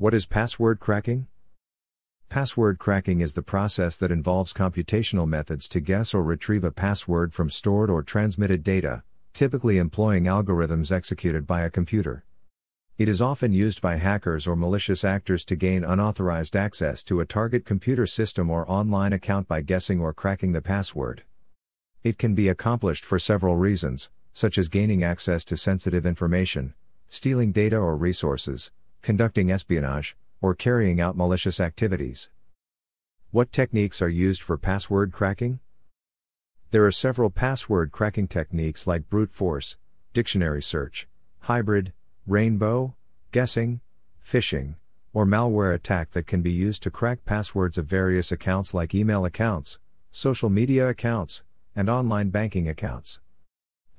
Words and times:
What 0.00 0.14
is 0.14 0.24
password 0.24 0.80
cracking? 0.80 1.26
Password 2.30 2.78
cracking 2.78 3.20
is 3.20 3.34
the 3.34 3.42
process 3.42 3.98
that 3.98 4.10
involves 4.10 4.54
computational 4.54 5.28
methods 5.28 5.68
to 5.68 5.80
guess 5.80 6.14
or 6.14 6.22
retrieve 6.22 6.64
a 6.64 6.70
password 6.70 7.34
from 7.34 7.50
stored 7.50 7.90
or 7.90 8.02
transmitted 8.02 8.64
data, 8.64 9.02
typically 9.34 9.76
employing 9.76 10.24
algorithms 10.24 10.90
executed 10.90 11.46
by 11.46 11.64
a 11.64 11.68
computer. 11.68 12.24
It 12.96 13.10
is 13.10 13.20
often 13.20 13.52
used 13.52 13.82
by 13.82 13.96
hackers 13.96 14.46
or 14.46 14.56
malicious 14.56 15.04
actors 15.04 15.44
to 15.44 15.54
gain 15.54 15.84
unauthorized 15.84 16.56
access 16.56 17.02
to 17.02 17.20
a 17.20 17.26
target 17.26 17.66
computer 17.66 18.06
system 18.06 18.48
or 18.48 18.66
online 18.70 19.12
account 19.12 19.48
by 19.48 19.60
guessing 19.60 20.00
or 20.00 20.14
cracking 20.14 20.52
the 20.52 20.62
password. 20.62 21.24
It 22.02 22.16
can 22.16 22.34
be 22.34 22.48
accomplished 22.48 23.04
for 23.04 23.18
several 23.18 23.56
reasons, 23.56 24.08
such 24.32 24.56
as 24.56 24.70
gaining 24.70 25.04
access 25.04 25.44
to 25.44 25.58
sensitive 25.58 26.06
information, 26.06 26.72
stealing 27.10 27.52
data 27.52 27.76
or 27.76 27.98
resources, 27.98 28.70
conducting 29.02 29.50
espionage, 29.50 30.16
or 30.40 30.54
carrying 30.54 31.00
out 31.00 31.16
malicious 31.16 31.60
activities. 31.60 32.30
What 33.30 33.52
techniques 33.52 34.02
are 34.02 34.08
used 34.08 34.42
for 34.42 34.58
password 34.58 35.12
cracking? 35.12 35.60
There 36.70 36.86
are 36.86 36.92
several 36.92 37.30
password 37.30 37.92
cracking 37.92 38.28
techniques 38.28 38.86
like 38.86 39.08
brute 39.08 39.32
force, 39.32 39.76
dictionary 40.12 40.62
search, 40.62 41.08
hybrid, 41.40 41.92
rainbow, 42.26 42.94
guessing, 43.32 43.80
phishing, 44.24 44.74
or 45.12 45.26
malware 45.26 45.74
attack 45.74 46.12
that 46.12 46.26
can 46.26 46.42
be 46.42 46.52
used 46.52 46.82
to 46.82 46.90
crack 46.90 47.24
passwords 47.24 47.78
of 47.78 47.86
various 47.86 48.30
accounts 48.30 48.72
like 48.72 48.94
email 48.94 49.24
accounts, 49.24 49.78
social 50.10 50.48
media 50.48 50.88
accounts, 50.88 51.42
and 51.74 51.88
online 51.88 52.30
banking 52.30 52.68
accounts. 52.68 53.20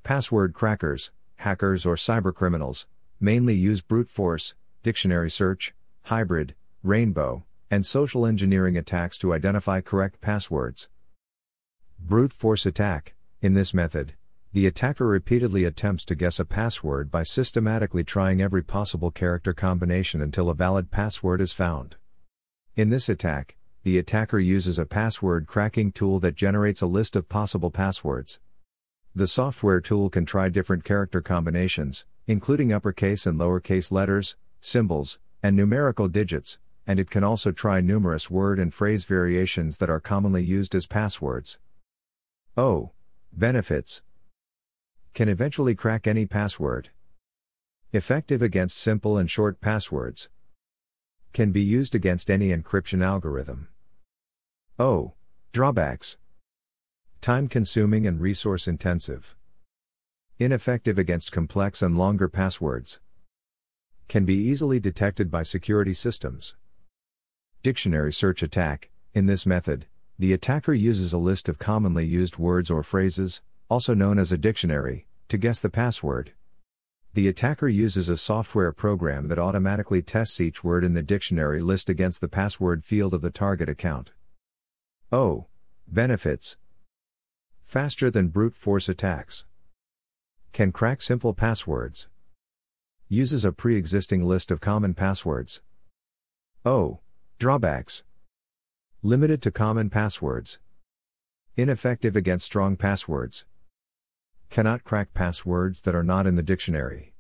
Password 0.04 0.54
crackers, 0.54 1.12
hackers, 1.38 1.86
or 1.86 1.96
cybercriminals 1.96 2.86
mainly 3.20 3.54
use 3.54 3.82
brute 3.82 4.10
force, 4.10 4.56
dictionary 4.84 5.30
search, 5.30 5.74
hybrid, 6.04 6.56
rainbow, 6.84 7.44
and 7.70 7.86
social 7.86 8.26
engineering 8.26 8.76
attacks 8.76 9.18
to 9.20 9.34
identify 9.34 9.80
correct 9.80 10.20
passwords. 10.22 10.90
Brute 12.00 12.34
force 12.34 12.66
attack 12.66 13.14
In 13.42 13.54
this 13.54 13.74
method, 13.74 14.14
the 14.54 14.68
attacker 14.68 15.06
repeatedly 15.06 15.64
attempts 15.64 16.04
to 16.06 16.16
guess 16.16 16.40
a 16.40 16.46
password 16.46 17.10
by 17.10 17.24
systematically 17.24 18.04
trying 18.04 18.42
every 18.42 18.64
possible 18.64 19.12
character 19.12 19.54
combination 19.54 20.22
until 20.22 20.50
a 20.50 20.56
valid 20.56 20.92
password 20.92 21.40
is 21.40 21.54
found. 21.54 21.96
In 22.76 22.90
this 22.90 23.08
attack, 23.08 23.56
the 23.84 23.98
attacker 23.98 24.40
uses 24.40 24.78
a 24.78 24.86
password 24.86 25.48
cracking 25.48 25.92
tool 25.92 26.20
that 26.20 26.36
generates 26.36 26.82
a 26.82 26.88
list 26.88 27.16
of 27.16 27.30
possible 27.30 27.72
passwords. 27.72 28.40
The 29.16 29.28
software 29.28 29.80
tool 29.80 30.10
can 30.10 30.26
try 30.26 30.50
different 30.50 30.84
character 30.84 31.22
combinations, 31.22 32.06
including 32.28 32.74
uppercase 32.74 33.26
and 33.26 33.40
lowercase 33.40 33.92
letters, 33.92 34.38
symbols, 34.62 35.20
and 35.44 35.56
numerical 35.56 36.08
digits, 36.08 36.58
and 36.88 37.00
it 37.00 37.10
can 37.10 37.24
also 37.24 37.52
try 37.52 37.82
numerous 37.82 38.32
word 38.32 38.60
and 38.60 38.74
phrase 38.74 39.04
variations 39.04 39.78
that 39.80 39.90
are 39.90 40.00
commonly 40.00 40.44
used 40.44 40.74
as 40.74 40.86
passwords. 40.86 41.60
Oh, 42.56 42.92
benefits 43.34 44.04
can 45.14 45.28
eventually 45.28 45.76
crack 45.76 46.08
any 46.08 46.26
password. 46.26 46.90
Effective 47.92 48.42
against 48.42 48.78
simple 48.78 49.18
and 49.18 49.30
short 49.30 49.60
passwords. 49.60 50.30
Can 51.34 51.52
be 51.52 51.62
used 51.62 51.96
against 51.96 52.32
any 52.32 52.50
encryption 52.50 53.04
algorithm. 53.04 53.68
Oh, 54.80 55.14
drawbacks. 55.52 56.18
Time 57.20 57.50
consuming 57.50 58.08
and 58.08 58.22
resource 58.22 58.68
intensive. 58.68 59.36
Ineffective 60.40 60.98
against 60.98 61.32
complex 61.32 61.82
and 61.82 61.98
longer 61.98 62.30
passwords. 62.30 63.00
Can 64.12 64.26
be 64.26 64.36
easily 64.36 64.78
detected 64.78 65.32
by 65.32 65.44
security 65.44 65.94
systems. 65.94 66.56
Dictionary 67.64 68.12
search 68.12 68.44
attack 68.44 68.90
In 69.14 69.26
this 69.26 69.46
method, 69.46 69.86
the 70.20 70.34
attacker 70.34 70.74
uses 70.74 71.14
a 71.14 71.18
list 71.18 71.48
of 71.48 71.60
commonly 71.60 72.06
used 72.06 72.38
words 72.38 72.70
or 72.70 72.84
phrases, 72.84 73.42
also 73.70 73.94
known 73.94 74.20
as 74.20 74.34
a 74.34 74.38
dictionary, 74.38 75.08
to 75.30 75.38
guess 75.38 75.62
the 75.62 75.70
password. 75.70 76.34
The 77.14 77.30
attacker 77.30 77.70
uses 77.70 78.10
a 78.10 78.18
software 78.18 78.74
program 78.74 79.30
that 79.30 79.40
automatically 79.40 80.02
tests 80.02 80.42
each 80.42 80.62
word 80.62 80.84
in 80.84 80.94
the 80.94 81.02
dictionary 81.02 81.62
list 81.62 81.90
against 81.90 82.20
the 82.20 82.28
password 82.28 82.84
field 82.84 83.14
of 83.14 83.22
the 83.22 83.32
target 83.32 83.70
account. 83.70 84.12
Oh, 85.10 85.48
benefits 85.88 86.58
faster 87.64 88.12
than 88.12 88.28
brute 88.28 88.58
force 88.58 88.90
attacks. 88.90 89.46
Can 90.52 90.74
crack 90.74 91.02
simple 91.02 91.34
passwords. 91.34 92.10
Uses 93.14 93.44
a 93.44 93.52
pre 93.52 93.76
existing 93.76 94.24
list 94.24 94.52
of 94.52 94.62
common 94.62 94.94
passwords. 94.94 95.62
Oh, 96.64 97.00
drawbacks. 97.40 98.06
Limited 99.04 99.42
to 99.42 99.52
common 99.52 99.90
passwords. 99.90 100.60
Ineffective 101.58 102.16
against 102.16 102.46
strong 102.46 102.78
passwords. 102.78 103.44
Cannot 104.50 104.86
crack 104.86 105.14
passwords 105.14 105.82
that 105.82 105.94
are 105.94 106.06
not 106.06 106.26
in 106.26 106.38
the 106.38 106.42
dictionary. 106.42 107.14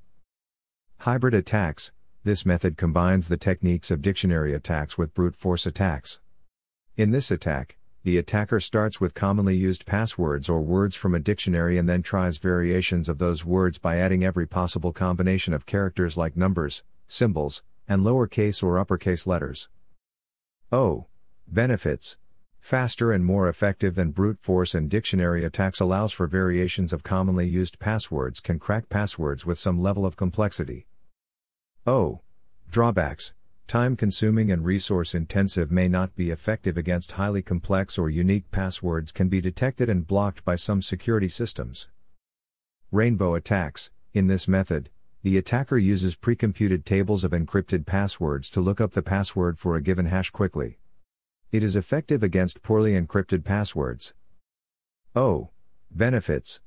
Hybrid 0.99 1.33
attacks 1.33 1.91
this 2.23 2.45
method 2.45 2.77
combines 2.77 3.27
the 3.27 3.35
techniques 3.35 3.91
of 3.91 4.01
dictionary 4.01 4.53
attacks 4.53 4.97
with 4.97 5.13
brute 5.13 5.35
force 5.35 5.65
attacks. 5.65 6.21
In 6.95 7.11
this 7.11 7.31
attack, 7.31 7.75
the 8.03 8.17
attacker 8.17 8.59
starts 8.59 8.99
with 8.99 9.13
commonly 9.13 9.55
used 9.55 9.85
passwords 9.85 10.49
or 10.49 10.61
words 10.61 10.95
from 10.95 11.13
a 11.13 11.19
dictionary 11.19 11.77
and 11.77 11.87
then 11.87 12.01
tries 12.01 12.39
variations 12.39 13.07
of 13.07 13.19
those 13.19 13.45
words 13.45 13.77
by 13.77 13.97
adding 13.97 14.23
every 14.23 14.47
possible 14.47 14.91
combination 14.91 15.53
of 15.53 15.67
characters 15.67 16.17
like 16.17 16.35
numbers, 16.35 16.83
symbols, 17.07 17.61
and 17.87 18.01
lowercase 18.01 18.63
or 18.63 18.79
uppercase 18.79 19.27
letters. 19.27 19.69
Oh, 20.71 21.05
benefits. 21.47 22.17
Faster 22.59 23.11
and 23.11 23.23
more 23.23 23.47
effective 23.47 23.95
than 23.95 24.11
brute 24.11 24.39
force 24.39 24.73
and 24.73 24.89
dictionary 24.89 25.43
attacks 25.43 25.79
allows 25.79 26.11
for 26.11 26.25
variations 26.25 26.93
of 26.93 27.03
commonly 27.03 27.47
used 27.47 27.77
passwords 27.77 28.39
can 28.39 28.57
crack 28.57 28.89
passwords 28.89 29.45
with 29.45 29.59
some 29.59 29.79
level 29.79 30.05
of 30.05 30.15
complexity. 30.15 30.87
Oh, 31.85 32.21
drawbacks 32.69 33.33
time 33.67 33.95
consuming 33.95 34.51
and 34.51 34.65
resource 34.65 35.15
intensive 35.15 35.71
may 35.71 35.87
not 35.87 36.15
be 36.15 36.31
effective 36.31 36.77
against 36.77 37.13
highly 37.13 37.41
complex 37.41 37.97
or 37.97 38.09
unique 38.09 38.49
passwords 38.51 39.11
can 39.11 39.29
be 39.29 39.41
detected 39.41 39.89
and 39.89 40.07
blocked 40.07 40.43
by 40.43 40.55
some 40.55 40.81
security 40.81 41.27
systems. 41.27 41.87
Rainbow 42.91 43.35
attacks 43.35 43.91
In 44.13 44.27
this 44.27 44.47
method, 44.47 44.89
the 45.23 45.37
attacker 45.37 45.77
uses 45.77 46.15
precomputed 46.15 46.83
tables 46.83 47.23
of 47.23 47.31
encrypted 47.31 47.85
passwords 47.85 48.49
to 48.49 48.59
look 48.59 48.81
up 48.81 48.93
the 48.93 49.01
password 49.01 49.59
for 49.59 49.75
a 49.75 49.81
given 49.81 50.07
hash 50.07 50.31
quickly. 50.31 50.79
It 51.51 51.63
is 51.63 51.75
effective 51.75 52.23
against 52.23 52.63
poorly 52.63 52.93
encrypted 52.93 53.43
passwords. 53.43 54.13
Oh, 55.15 55.49
benefits 55.91 56.61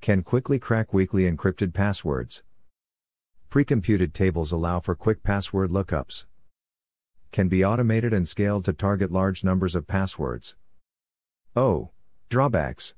can 0.00 0.22
quickly 0.22 0.58
crack 0.58 0.92
weakly 0.92 1.30
encrypted 1.30 1.72
passwords. 1.72 2.42
Precomputed 3.52 4.14
tables 4.14 4.50
allow 4.50 4.80
for 4.80 4.94
quick 4.94 5.22
password 5.22 5.68
lookups. 5.68 6.24
Can 7.32 7.48
be 7.48 7.62
automated 7.62 8.14
and 8.14 8.26
scaled 8.26 8.64
to 8.64 8.72
target 8.72 9.12
large 9.12 9.44
numbers 9.44 9.74
of 9.74 9.86
passwords. 9.86 10.56
Oh, 11.54 11.90
drawbacks. 12.30 12.94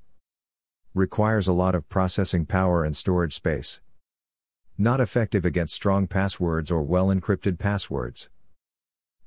Requires 0.94 1.48
a 1.48 1.52
lot 1.52 1.74
of 1.74 1.88
processing 1.88 2.46
power 2.46 2.84
and 2.84 2.96
storage 2.96 3.34
space. 3.34 3.80
Not 4.78 5.00
effective 5.00 5.44
against 5.44 5.74
strong 5.74 6.06
passwords 6.06 6.70
or 6.70 6.82
well 6.84 7.08
encrypted 7.08 7.58
passwords. 7.58 8.28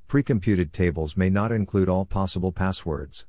Precomputed 0.07 0.71
tables 0.71 1.17
may 1.17 1.29
not 1.29 1.51
include 1.51 1.89
all 1.89 2.05
possible 2.05 2.53
passwords. 2.53 3.25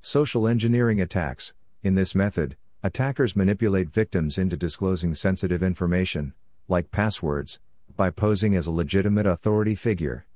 Social 0.00 0.46
engineering 0.46 1.00
attacks 1.00 1.52
In 1.82 1.96
this 1.96 2.14
method, 2.14 2.56
attackers 2.84 3.34
manipulate 3.34 3.90
victims 3.90 4.38
into 4.38 4.56
disclosing 4.56 5.16
sensitive 5.16 5.64
information, 5.64 6.34
like 6.72 6.90
passwords, 6.90 7.60
by 7.96 8.08
posing 8.10 8.56
as 8.56 8.66
a 8.66 8.72
legitimate 8.72 9.26
authority 9.26 9.74
figure. 9.74 10.26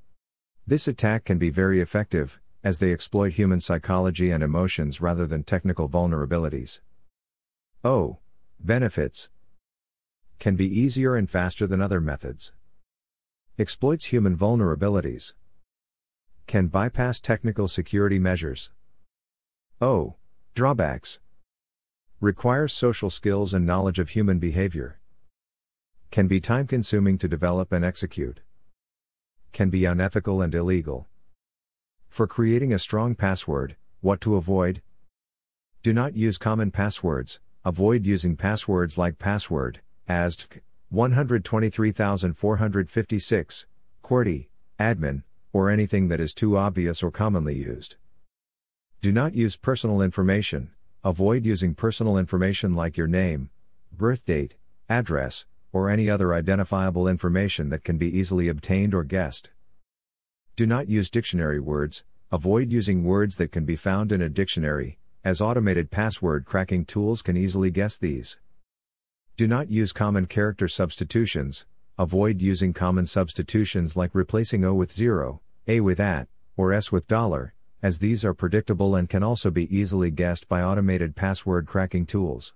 This 0.67 0.87
attack 0.87 1.25
can 1.25 1.38
be 1.38 1.49
very 1.49 1.81
effective, 1.81 2.38
as 2.62 2.79
they 2.79 2.93
exploit 2.93 3.33
human 3.33 3.61
psychology 3.61 4.31
and 4.31 4.43
emotions 4.44 5.00
rather 5.00 5.27
than 5.27 5.43
technical 5.43 5.88
vulnerabilities. 5.88 6.81
Oh, 7.83 8.19
benefits 8.61 9.31
can 10.38 10.56
be 10.56 10.67
easier 10.67 11.17
and 11.17 11.31
faster 11.31 11.67
than 11.67 11.81
other 11.81 12.00
methods. 12.00 12.53
Exploits 13.59 14.06
human 14.06 14.37
vulnerabilities. 14.37 15.32
Can 16.47 16.67
bypass 16.67 17.19
technical 17.21 17.69
security 17.69 18.19
measures. 18.19 18.71
Oh, 19.81 20.17
drawbacks. 20.55 21.21
Requires 22.21 22.73
social 22.75 23.09
skills 23.09 23.55
and 23.55 23.65
knowledge 23.65 23.99
of 23.99 24.11
human 24.11 24.39
behavior. 24.39 25.00
Can 26.17 26.29
be 26.29 26.41
time 26.41 26.67
consuming 26.67 27.19
to 27.19 27.29
develop 27.29 27.73
and 27.73 27.85
execute. 27.85 28.41
Can 29.53 29.69
be 29.69 29.85
unethical 29.85 30.41
and 30.41 30.55
illegal. 30.55 31.09
For 32.09 32.27
creating 32.27 32.73
a 32.73 32.79
strong 32.79 33.15
password, 33.15 33.77
what 34.01 34.23
to 34.23 34.37
avoid? 34.37 34.81
Do 35.83 35.93
not 35.93 36.17
use 36.17 36.39
common 36.39 36.71
passwords, 36.71 37.39
avoid 37.67 38.07
using 38.07 38.35
passwords 38.35 38.97
like 38.97 39.19
password, 39.19 39.83
ASDC, 40.09 40.63
123456, 40.89 43.67
QWERTY, 44.03 44.49
admin, 44.81 45.23
or 45.53 45.69
anything 45.69 46.09
that 46.09 46.21
is 46.21 46.33
too 46.33 46.57
obvious 46.57 47.03
or 47.03 47.11
commonly 47.11 47.57
used. 47.57 47.97
Do 49.03 49.13
not 49.13 49.35
use 49.35 49.57
personal 49.57 50.01
information. 50.01 50.71
Avoid 51.05 51.45
using 51.45 51.75
personal 51.75 52.17
information 52.17 52.75
like 52.75 52.97
your 52.97 53.07
name, 53.07 53.51
birth 53.93 54.25
date, 54.25 54.55
address, 54.89 55.45
or 55.73 55.91
any 55.91 56.09
other 56.09 56.35
identifiable 56.35 57.09
information 57.09 57.69
that 57.71 57.85
can 57.85 57.99
be 57.99 58.19
easily 58.19 58.49
obtained 58.49 58.95
or 58.95 59.05
guessed. 59.05 59.51
Do 60.57 60.67
not 60.67 60.89
use 60.89 61.11
dictionary 61.11 61.61
words. 61.61 62.05
Avoid 62.33 62.73
using 62.73 63.05
words 63.05 63.37
that 63.37 63.53
can 63.53 63.65
be 63.65 63.77
found 63.77 64.11
in 64.11 64.23
a 64.23 64.29
dictionary, 64.29 64.99
as 65.23 65.41
automated 65.41 65.91
password 65.91 66.45
cracking 66.45 66.85
tools 66.85 67.23
can 67.23 67.37
easily 67.37 67.71
guess 67.71 67.99
these. 67.99 68.39
Do 69.37 69.47
not 69.47 69.71
use 69.71 69.93
common 69.93 70.27
character 70.27 70.67
substitutions. 70.67 71.67
Avoid 71.99 72.41
using 72.41 72.73
common 72.73 73.07
substitutions 73.07 73.97
like 73.97 74.15
replacing 74.15 74.65
O 74.65 74.75
with 74.75 74.91
0, 74.93 75.41
A 75.67 75.81
with 75.81 76.01
at, 76.01 76.29
or 76.57 76.73
S 76.73 76.91
with 76.91 77.07
dollar, 77.07 77.55
as 77.83 77.99
these 77.99 78.25
are 78.25 78.35
predictable 78.35 78.95
and 78.95 79.09
can 79.09 79.23
also 79.23 79.51
be 79.51 79.77
easily 79.77 80.11
guessed 80.11 80.49
by 80.49 80.63
automated 80.63 81.15
password 81.15 81.67
cracking 81.67 82.07
tools. 82.07 82.55